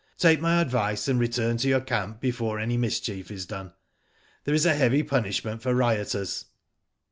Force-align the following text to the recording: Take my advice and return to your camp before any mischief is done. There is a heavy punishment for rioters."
Take 0.17 0.41
my 0.41 0.59
advice 0.61 1.07
and 1.07 1.19
return 1.19 1.57
to 1.57 1.67
your 1.67 1.79
camp 1.79 2.21
before 2.21 2.57
any 2.57 2.75
mischief 2.75 3.29
is 3.29 3.45
done. 3.45 3.73
There 4.45 4.55
is 4.55 4.65
a 4.65 4.73
heavy 4.73 5.03
punishment 5.03 5.61
for 5.61 5.75
rioters." 5.75 6.45